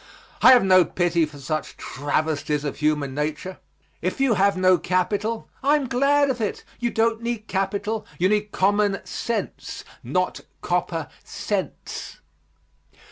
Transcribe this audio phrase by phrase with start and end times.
[0.41, 3.59] I have no pity for such travesties of human nature.
[4.01, 6.63] If you have no capital, I am glad of it.
[6.79, 12.17] You don't need capital; you need common sense, not copper cents.